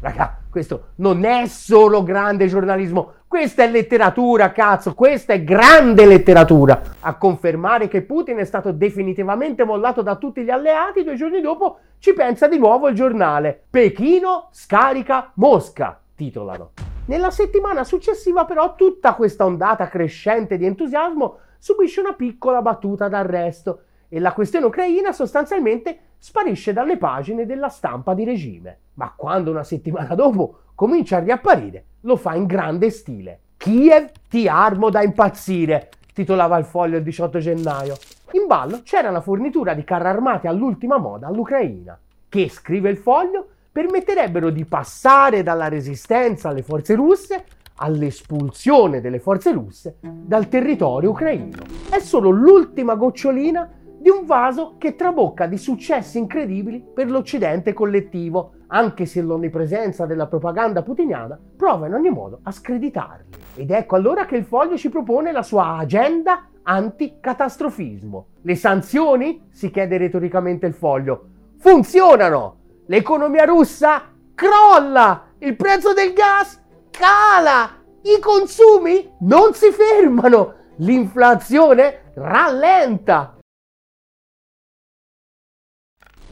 Raga, 0.00 0.39
questo 0.50 0.88
non 0.96 1.24
è 1.24 1.46
solo 1.46 2.02
grande 2.02 2.46
giornalismo, 2.46 3.12
questa 3.28 3.62
è 3.62 3.70
letteratura, 3.70 4.50
cazzo, 4.50 4.94
questa 4.94 5.32
è 5.32 5.44
grande 5.44 6.04
letteratura. 6.04 6.82
A 7.00 7.16
confermare 7.16 7.86
che 7.86 8.02
Putin 8.02 8.38
è 8.38 8.44
stato 8.44 8.72
definitivamente 8.72 9.64
mollato 9.64 10.02
da 10.02 10.16
tutti 10.16 10.42
gli 10.42 10.50
alleati, 10.50 11.04
due 11.04 11.14
giorni 11.14 11.40
dopo 11.40 11.78
ci 12.00 12.12
pensa 12.12 12.48
di 12.48 12.58
nuovo 12.58 12.88
il 12.88 12.96
giornale. 12.96 13.66
Pechino 13.70 14.48
scarica 14.50 15.30
Mosca, 15.34 16.00
titolano. 16.16 16.72
Nella 17.06 17.30
settimana 17.30 17.84
successiva 17.84 18.44
però 18.44 18.74
tutta 18.74 19.14
questa 19.14 19.44
ondata 19.44 19.88
crescente 19.88 20.58
di 20.58 20.66
entusiasmo 20.66 21.38
subisce 21.58 22.00
una 22.00 22.14
piccola 22.14 22.62
battuta 22.62 23.08
d'arresto 23.08 23.82
e 24.08 24.18
la 24.18 24.32
questione 24.32 24.66
ucraina 24.66 25.12
sostanzialmente 25.12 25.98
sparisce 26.20 26.74
dalle 26.74 26.98
pagine 26.98 27.46
della 27.46 27.70
stampa 27.70 28.12
di 28.12 28.24
regime. 28.24 28.78
Ma 28.94 29.12
quando 29.16 29.50
una 29.50 29.64
settimana 29.64 30.14
dopo 30.14 30.58
comincia 30.74 31.16
a 31.16 31.20
riapparire, 31.20 31.84
lo 32.02 32.16
fa 32.16 32.34
in 32.34 32.44
grande 32.44 32.90
stile. 32.90 33.40
Kiev 33.56 34.10
ti 34.28 34.46
armo 34.46 34.90
da 34.90 35.02
impazzire, 35.02 35.88
titolava 36.12 36.58
il 36.58 36.66
foglio 36.66 36.98
il 36.98 37.02
18 37.02 37.38
gennaio. 37.38 37.96
In 38.32 38.46
ballo 38.46 38.82
c'era 38.84 39.10
la 39.10 39.20
fornitura 39.20 39.74
di 39.74 39.82
carri 39.82 40.08
armati 40.08 40.46
all'ultima 40.46 40.98
moda 40.98 41.26
all'Ucraina, 41.26 41.98
che, 42.28 42.48
scrive 42.48 42.90
il 42.90 42.98
foglio, 42.98 43.46
permetterebbero 43.72 44.50
di 44.50 44.64
passare 44.66 45.42
dalla 45.42 45.68
resistenza 45.68 46.50
alle 46.50 46.62
forze 46.62 46.94
russe 46.94 47.44
all'espulsione 47.82 49.00
delle 49.00 49.20
forze 49.20 49.52
russe 49.52 49.96
dal 50.00 50.48
territorio 50.48 51.10
ucraino. 51.10 51.58
È 51.88 51.98
solo 51.98 52.28
l'ultima 52.28 52.94
gocciolina 52.94 53.68
di 54.00 54.08
un 54.08 54.24
vaso 54.24 54.76
che 54.78 54.96
trabocca 54.96 55.44
di 55.44 55.58
successi 55.58 56.16
incredibili 56.16 56.82
per 56.82 57.10
l'Occidente 57.10 57.74
collettivo, 57.74 58.52
anche 58.68 59.04
se 59.04 59.20
l'onnipresenza 59.20 60.06
della 60.06 60.26
propaganda 60.26 60.82
putiniana 60.82 61.38
prova 61.54 61.86
in 61.86 61.92
ogni 61.92 62.08
modo 62.08 62.40
a 62.44 62.50
screditarli. 62.50 63.26
Ed 63.56 63.70
ecco 63.70 63.96
allora 63.96 64.24
che 64.24 64.36
il 64.36 64.44
foglio 64.44 64.78
ci 64.78 64.88
propone 64.88 65.32
la 65.32 65.42
sua 65.42 65.76
agenda 65.76 66.46
anticatastrofismo. 66.62 68.26
Le 68.40 68.54
sanzioni? 68.54 69.48
si 69.50 69.70
chiede 69.70 69.98
retoricamente 69.98 70.64
il 70.64 70.72
foglio. 70.72 71.26
Funzionano! 71.58 72.56
L'economia 72.86 73.44
russa 73.44 74.04
crolla! 74.34 75.26
Il 75.38 75.56
prezzo 75.56 75.92
del 75.92 76.14
gas 76.14 76.58
cala! 76.90 77.82
I 78.00 78.18
consumi 78.18 79.12
non 79.20 79.52
si 79.52 79.70
fermano! 79.70 80.54
L'inflazione 80.76 82.12
rallenta! 82.14 83.39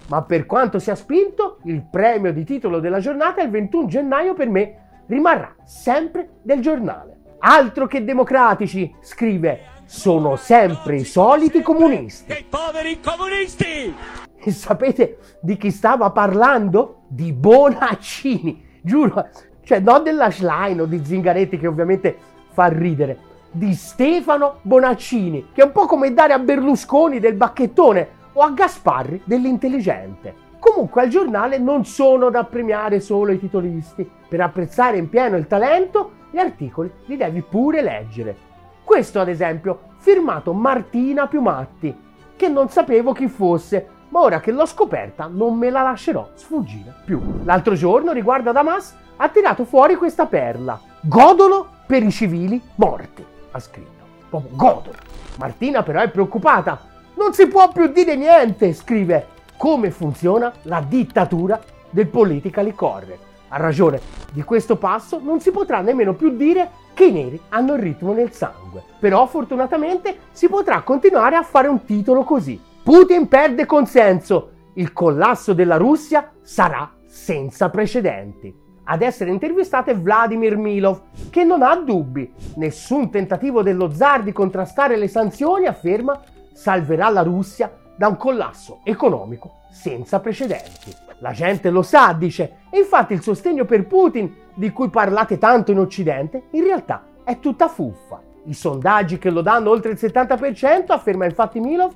Ma 0.08 0.22
per 0.22 0.46
quanto 0.46 0.78
sia 0.78 0.94
spinto, 0.94 1.58
il 1.64 1.82
premio 1.82 2.32
di 2.32 2.44
titolo 2.44 2.80
della 2.80 2.98
giornata 2.98 3.42
il 3.42 3.50
21 3.50 3.86
gennaio 3.86 4.34
per 4.34 4.48
me 4.48 5.02
rimarrà 5.06 5.54
sempre 5.64 6.38
del 6.42 6.60
giornale. 6.60 7.16
Altro 7.40 7.86
che 7.86 8.04
democratici, 8.04 8.94
scrive, 9.00 9.60
sono 9.84 10.36
sempre 10.36 10.96
i 10.96 11.04
soliti 11.04 11.60
comunisti. 11.60 12.32
I 12.32 12.46
poveri 12.48 13.00
comunisti! 13.00 13.94
E 14.40 14.50
sapete 14.50 15.18
di 15.40 15.56
chi 15.56 15.70
stava 15.70 16.10
parlando? 16.10 17.02
Di 17.08 17.32
Bonaccini, 17.32 18.80
giuro, 18.82 19.28
cioè 19.62 19.80
non 19.80 20.02
della 20.02 20.30
Schlein 20.30 20.80
o 20.80 20.86
di 20.86 21.04
Zingaretti 21.04 21.58
che 21.58 21.66
ovviamente 21.66 22.16
fa 22.52 22.66
ridere, 22.66 23.18
di 23.50 23.74
Stefano 23.74 24.58
Bonaccini, 24.62 25.48
che 25.52 25.62
è 25.62 25.64
un 25.64 25.72
po' 25.72 25.86
come 25.86 26.14
dare 26.14 26.32
a 26.32 26.38
Berlusconi 26.38 27.18
del 27.18 27.34
bacchettone, 27.34 28.16
o 28.32 28.42
a 28.42 28.50
Gasparri 28.50 29.22
dell'intelligente. 29.24 30.46
Comunque 30.58 31.02
al 31.02 31.08
giornale 31.08 31.58
non 31.58 31.84
sono 31.84 32.30
da 32.30 32.44
premiare 32.44 33.00
solo 33.00 33.32
i 33.32 33.38
titolisti. 33.38 34.08
Per 34.28 34.40
apprezzare 34.40 34.96
in 34.96 35.08
pieno 35.08 35.36
il 35.36 35.46
talento, 35.46 36.12
gli 36.30 36.38
articoli 36.38 36.90
li 37.06 37.16
devi 37.16 37.42
pure 37.42 37.80
leggere. 37.80 38.36
Questo 38.84 39.20
ad 39.20 39.28
esempio, 39.28 39.80
firmato 39.98 40.52
Martina 40.52 41.26
Piumatti, 41.26 41.94
che 42.36 42.48
non 42.48 42.68
sapevo 42.68 43.12
chi 43.12 43.28
fosse, 43.28 43.88
ma 44.08 44.20
ora 44.20 44.40
che 44.40 44.52
l'ho 44.52 44.66
scoperta 44.66 45.28
non 45.30 45.56
me 45.56 45.70
la 45.70 45.82
lascerò 45.82 46.30
sfuggire 46.34 46.94
più. 47.04 47.20
L'altro 47.44 47.74
giorno, 47.74 48.12
riguardo 48.12 48.50
a 48.50 48.52
Damas, 48.52 48.96
ha 49.16 49.28
tirato 49.28 49.64
fuori 49.64 49.96
questa 49.96 50.26
perla. 50.26 50.80
Godono 51.00 51.66
per 51.86 52.02
i 52.02 52.10
civili 52.10 52.60
morti, 52.76 53.24
ha 53.50 53.58
scritto. 53.58 54.04
Proprio 54.28 54.56
godono. 54.56 54.96
Martina 55.36 55.82
però 55.82 56.00
è 56.00 56.10
preoccupata 56.10 56.78
non 57.18 57.34
si 57.34 57.48
può 57.48 57.68
più 57.72 57.88
dire 57.88 58.14
niente, 58.14 58.72
scrive. 58.72 59.26
Come 59.56 59.90
funziona 59.90 60.52
la 60.62 60.80
dittatura 60.80 61.60
del 61.90 62.06
politically 62.06 62.72
correct. 62.72 63.26
A 63.48 63.56
ragione 63.56 64.00
di 64.32 64.42
questo 64.42 64.76
passo 64.76 65.18
non 65.20 65.40
si 65.40 65.50
potrà 65.50 65.80
nemmeno 65.80 66.14
più 66.14 66.36
dire 66.36 66.70
che 66.94 67.06
i 67.06 67.12
neri 67.12 67.40
hanno 67.48 67.74
il 67.74 67.80
ritmo 67.80 68.12
nel 68.12 68.32
sangue. 68.32 68.84
Però 69.00 69.26
fortunatamente 69.26 70.16
si 70.30 70.48
potrà 70.48 70.82
continuare 70.82 71.34
a 71.34 71.42
fare 71.42 71.66
un 71.66 71.84
titolo 71.84 72.22
così. 72.22 72.60
Putin 72.84 73.26
perde 73.26 73.66
consenso, 73.66 74.50
il 74.74 74.92
collasso 74.92 75.54
della 75.54 75.76
Russia 75.76 76.30
sarà 76.40 76.92
senza 77.04 77.68
precedenti. 77.68 78.54
Ad 78.84 79.02
essere 79.02 79.30
intervistato 79.30 79.90
è 79.90 79.96
Vladimir 79.96 80.56
Milov, 80.56 81.00
che 81.30 81.42
non 81.42 81.62
ha 81.62 81.74
dubbi. 81.74 82.32
Nessun 82.56 83.10
tentativo 83.10 83.62
dello 83.62 83.90
zar 83.90 84.22
di 84.22 84.32
contrastare 84.32 84.96
le 84.96 85.08
sanzioni, 85.08 85.66
afferma, 85.66 86.18
salverà 86.58 87.08
la 87.08 87.22
Russia 87.22 87.70
da 87.94 88.08
un 88.08 88.16
collasso 88.16 88.80
economico 88.82 89.58
senza 89.70 90.18
precedenti. 90.18 90.92
La 91.20 91.30
gente 91.30 91.70
lo 91.70 91.82
sa, 91.82 92.12
dice, 92.12 92.62
e 92.70 92.78
infatti 92.78 93.12
il 93.12 93.22
sostegno 93.22 93.64
per 93.64 93.86
Putin, 93.86 94.34
di 94.54 94.72
cui 94.72 94.88
parlate 94.88 95.38
tanto 95.38 95.70
in 95.70 95.78
Occidente, 95.78 96.48
in 96.50 96.64
realtà 96.64 97.04
è 97.22 97.38
tutta 97.38 97.68
fuffa. 97.68 98.20
I 98.46 98.54
sondaggi 98.54 99.18
che 99.18 99.30
lo 99.30 99.40
danno 99.40 99.70
oltre 99.70 99.92
il 99.92 99.98
70%, 100.00 100.86
afferma 100.88 101.26
infatti 101.26 101.60
Milov, 101.60 101.92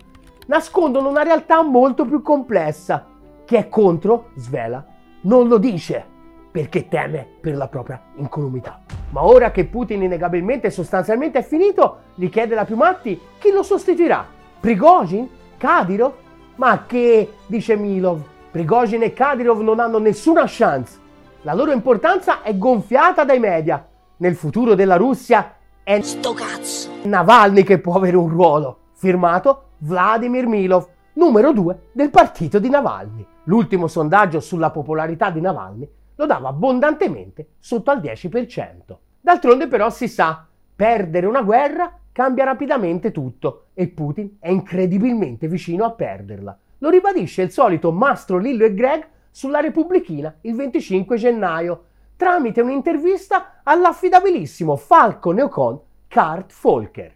nascondono 0.47 1.09
una 1.09 1.25
realtà 1.25 1.61
molto 1.63 2.05
più 2.05 2.23
complessa. 2.23 3.05
Chi 3.45 3.57
è 3.57 3.69
contro, 3.69 4.31
svela, 4.37 4.85
non 5.23 5.49
lo 5.49 5.59
dice 5.59 6.07
perché 6.53 6.87
teme 6.87 7.27
per 7.41 7.57
la 7.57 7.67
propria 7.67 8.01
incolumità. 8.15 8.83
Ma 9.11 9.25
ora 9.25 9.51
che 9.51 9.67
Putin 9.67 10.03
innegabilmente 10.03 10.69
e 10.69 10.71
sostanzialmente 10.71 11.41
è 11.41 11.43
finito, 11.43 11.99
gli 12.15 12.29
chiede 12.29 12.55
la 12.55 12.65
Piumatti 12.65 13.21
chi 13.39 13.51
lo 13.51 13.65
sostituirà. 13.65 14.41
Prigozhin? 14.63 15.29
Kadyrov? 15.59 16.13
Ma 16.55 16.85
che, 16.87 17.33
dice 17.47 17.75
Milov, 17.75 18.23
Prigozhin 18.53 19.03
e 19.03 19.13
Kadyrov 19.13 19.61
non 19.61 19.81
hanno 19.81 19.99
nessuna 19.99 20.45
chance. 20.47 21.01
La 21.41 21.53
loro 21.53 21.73
importanza 21.73 22.43
è 22.43 22.57
gonfiata 22.57 23.25
dai 23.25 23.41
media. 23.41 23.85
Nel 24.19 24.37
futuro 24.37 24.77
della 24.77 24.95
Russia 24.95 25.57
è 25.83 26.01
Sto 26.03 26.33
cazzo! 26.33 26.91
Navalny 27.03 27.65
che 27.65 27.81
può 27.81 27.95
avere 27.95 28.17
un 28.17 28.29
ruolo. 28.29 28.79
Firmato 28.93 29.71
Vladimir 29.79 30.47
Milov, 30.47 30.87
numero 31.15 31.53
2 31.53 31.89
del 31.91 32.11
partito 32.11 32.61
di 32.61 32.69
Navalny. 32.69 33.27
L'ultimo 33.47 33.89
sondaggio 33.89 34.39
sulla 34.39 34.71
popolarità 34.71 35.31
di 35.31 35.41
Navalny 35.41 35.91
lo 36.15 36.25
dava 36.25 36.51
abbondantemente 36.51 37.55
sotto 37.59 37.91
al 37.91 37.99
10%. 37.99 38.97
D'altronde 39.21 39.67
però 39.67 39.91
si 39.91 40.07
sa, 40.07 40.47
perdere 40.77 41.27
una 41.27 41.43
guerra 41.43 41.99
cambia 42.13 42.45
rapidamente 42.45 43.11
tutto 43.11 43.67
e 43.75 43.89
Putin 43.89 44.37
è 44.39 44.51
incredibilmente 44.51 45.49
vicino 45.49 45.85
a 45.85 45.93
perderla. 45.93 46.57
Lo 46.79 46.91
ribadisce 46.91 47.43
il 47.43 47.51
solito 47.51 47.91
Mastro 47.91 48.39
Lillo 48.39 48.65
e 48.65 48.75
Greg 48.75 49.07
sulla 49.31 49.61
Repubblichina 49.61 50.35
il 50.43 50.55
25 50.55 51.17
gennaio, 51.17 51.85
tramite 52.17 52.61
un'intervista 52.61 53.61
all'affidabilissimo 53.63 54.77
Falco 54.77 55.33
Neocon 55.33 55.81
Kurt 56.09 56.53
Volker. 56.61 57.15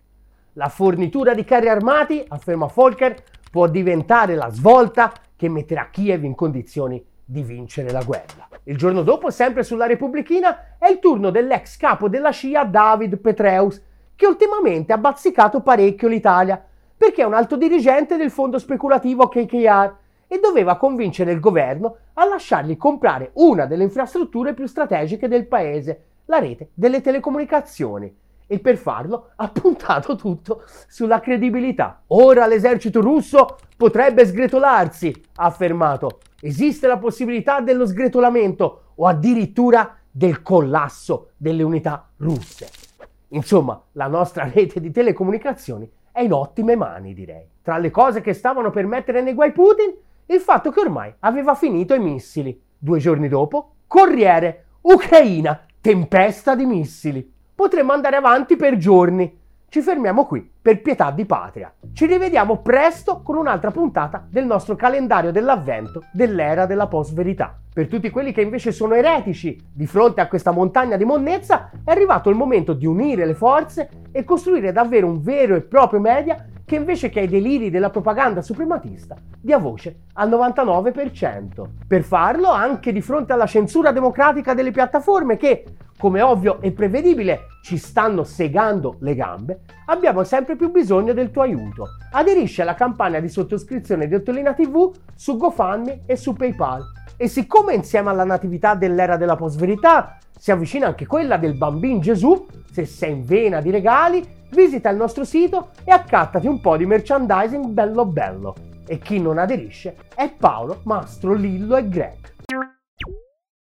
La 0.55 0.69
fornitura 0.69 1.35
di 1.35 1.45
carri 1.45 1.69
armati, 1.69 2.25
afferma 2.27 2.71
Volker, 2.73 3.23
può 3.51 3.69
diventare 3.69 4.35
la 4.35 4.49
svolta 4.49 5.13
che 5.37 5.51
metterà 5.51 5.91
Kiev 5.91 6.25
in 6.25 6.35
condizioni 6.35 7.05
di 7.23 7.43
vincere 7.43 7.91
la 7.91 8.03
guerra. 8.03 8.49
Il 8.65 8.79
giorno 8.79 9.03
dopo, 9.03 9.31
sempre 9.31 9.63
sulla 9.63 9.87
Repubblichina, 9.87 10.77
è 10.79 10.89
il 10.89 10.99
turno 10.99 11.31
dell'ex 11.31 11.77
capo 11.77 12.09
della 12.09 12.31
scia 12.31 12.65
David 12.65 13.19
Petreus, 13.19 13.83
che 14.17 14.27
ultimamente 14.27 14.93
ha 14.93 14.99
bazzicato 14.99 15.61
parecchio 15.61 16.09
l'Italia, 16.09 16.63
perché 16.97 17.23
è 17.23 17.27
un 17.27 17.35
alto 17.35 17.57
dirigente 17.57 18.17
del 18.17 18.31
fondo 18.31 18.59
speculativo 18.59 19.29
KKR 19.29 19.95
e 20.27 20.41
doveva 20.41 20.77
convincere 20.77 21.31
il 21.31 21.41
governo 21.41 21.97
a 22.15 22.27
lasciargli 22.27 22.77
comprare 22.77 23.31
una 23.35 23.67
delle 23.67 23.85
infrastrutture 23.85 24.55
più 24.55 24.67
strategiche 24.67 25.29
del 25.29 25.47
paese, 25.47 26.05
la 26.25 26.39
rete 26.39 26.71
delle 26.75 27.01
telecomunicazioni 27.01 28.13
e 28.49 28.59
per 28.59 28.77
farlo 28.77 29.31
ha 29.37 29.49
puntato 29.49 30.17
tutto 30.17 30.63
sulla 30.89 31.21
credibilità. 31.21 32.03
Ora 32.09 32.47
l'esercito 32.47 33.01
russo 33.01 33.59
potrebbe 33.77 34.25
sgretolarsi, 34.25 35.13
ha 35.37 35.45
affermato. 35.45 36.21
Esiste 36.41 36.87
la 36.87 36.99
possibilità 36.99 37.61
dello 37.61 37.87
sgretolamento 37.87 38.93
o 38.95 39.07
addirittura 39.07 39.97
del 40.11 40.43
collasso 40.43 41.31
delle 41.37 41.63
unità 41.63 42.09
russe. 42.19 42.86
Insomma, 43.29 43.81
la 43.93 44.07
nostra 44.07 44.49
rete 44.53 44.81
di 44.81 44.91
telecomunicazioni 44.91 45.91
è 46.13 46.21
in 46.21 46.33
ottime 46.33 46.77
mani, 46.77 47.15
direi. 47.15 47.47
Tra 47.63 47.79
le 47.79 47.91
cose 47.91 48.21
che 48.21 48.33
stavano 48.33 48.71
per 48.71 48.87
mettere 48.87 49.23
nei 49.23 49.35
guai 49.35 49.53
Putin, 49.53 49.95
il 50.27 50.41
fatto 50.41 50.71
che 50.71 50.81
ormai 50.81 51.13
aveva 51.21 51.55
finito 51.55 51.95
i 51.95 52.01
missili. 52.01 52.61
Due 52.79 52.99
giorni 52.99 53.29
dopo, 53.29 53.73
Corriere, 53.87 54.65
Ucraina, 54.83 55.65
tempesta 55.81 56.55
di 56.55 56.67
missili 56.67 57.35
potremmo 57.57 57.93
andare 57.93 58.17
avanti 58.17 58.55
per 58.55 58.77
giorni. 58.77 59.45
Ci 59.69 59.83
fermiamo 59.83 60.27
qui 60.27 60.49
per 60.63 60.81
pietà 60.81 61.11
di 61.11 61.27
patria. 61.27 61.73
Ci 61.93 62.07
rivediamo 62.07 62.59
presto 62.59 63.21
con 63.23 63.37
un'altra 63.37 63.71
puntata 63.71 64.25
del 64.29 64.47
nostro 64.47 64.77
calendario 64.77 65.33
dell'avvento 65.33 66.05
dell'era 66.13 66.67
della 66.67 66.87
post-verità. 66.87 67.59
Per 67.75 67.89
tutti 67.89 68.09
quelli 68.09 68.33
che 68.33 68.41
invece 68.41 68.73
sono 68.73 68.95
eretici 68.95 69.61
di 69.71 69.87
fronte 69.87 70.21
a 70.21 70.29
questa 70.29 70.53
montagna 70.53 70.97
di 70.97 71.05
monnezza, 71.05 71.71
è 71.85 71.91
arrivato 71.91 72.31
il 72.31 72.37
momento 72.37 72.73
di 72.73 72.87
unire 72.87 73.27
le 73.27 73.35
forze 73.35 73.91
e 74.13 74.25
costruire 74.25 74.73
davvero 74.73 75.09
un 75.09 75.21
vero 75.21 75.57
e 75.57 75.63
proprio 75.63 76.01
media 76.01 76.47
che 76.65 76.77
invece 76.77 77.11
che 77.11 77.21
ai 77.21 77.29
deliri 77.29 77.69
della 77.69 77.91
propaganda 77.91 78.43
suprematista 78.43 79.15
dia 79.41 79.59
voce 79.59 80.05
al 80.15 80.29
99%. 80.29 81.65
Per 81.87 82.03
farlo, 82.03 82.51
anche 82.51 82.93
di 82.93 83.01
fronte 83.01 83.33
alla 83.33 83.47
censura 83.47 83.93
democratica 83.93 84.55
delle 84.55 84.71
piattaforme 84.73 85.37
che, 85.37 85.65
come 86.07 86.23
ovvio 86.23 86.61
e 86.61 86.71
prevedibile, 86.71 87.49
ci 87.63 87.77
stanno 87.77 88.23
segando 88.23 88.99
le 89.01 89.17
gambe, 89.17 89.63
abbiamo 89.87 90.23
sempre 90.23 90.55
più 90.55 90.71
bisogno 90.71 91.13
del 91.13 91.33
tuo 91.33 91.43
aiuto. 91.43 91.97
Aderisci 92.13 92.61
alla 92.61 92.77
campagna 92.77 93.19
di 93.19 93.29
sottoscrizione 93.29 94.07
di 94.07 94.15
Ottolina 94.15 94.55
TV 94.55 94.95
su 95.17 95.37
GoFundMe 95.37 96.03
e 96.07 96.15
su 96.15 96.33
PayPal. 96.33 96.81
E 97.17 97.27
siccome 97.27 97.75
insieme 97.75 98.11
alla 98.11 98.23
natività 98.23 98.77
dell'era 98.77 99.17
della 99.17 99.35
post-verità 99.35 100.17
si 100.39 100.53
avvicina 100.53 100.87
anche 100.87 101.07
quella 101.07 101.39
del 101.39 101.57
bambino 101.57 101.99
Gesù, 101.99 102.47
se 102.71 102.85
sei 102.85 103.11
in 103.11 103.25
vena 103.25 103.61
di 103.61 103.73
regali, 103.73 104.25
visita 104.53 104.89
il 104.91 104.97
nostro 104.97 105.25
sito 105.25 105.71
e 105.83 105.91
accattati 105.91 106.47
un 106.47 106.61
po' 106.61 106.77
di 106.77 106.87
merchandising 106.87 107.67
bello 107.67 108.07
bello. 108.07 108.55
E 108.87 108.99
chi 108.99 109.19
non 109.19 109.39
aderisce 109.39 109.97
è 110.15 110.31
Paolo, 110.31 110.83
Mastro, 110.85 111.33
Lillo 111.33 111.75
e 111.75 111.89
Greg. 111.89 112.19